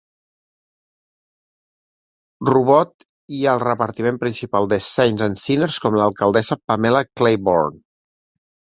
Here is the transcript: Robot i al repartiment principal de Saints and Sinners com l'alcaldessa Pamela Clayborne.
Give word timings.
Robot 2.49 2.57
i 3.41 3.43
al 3.53 3.63
repartiment 3.67 4.19
principal 4.27 4.73
de 4.75 4.83
Saints 4.89 5.29
and 5.29 5.41
Sinners 5.45 5.81
com 5.87 6.03
l'alcaldessa 6.03 6.63
Pamela 6.69 7.07
Clayborne. 7.17 7.83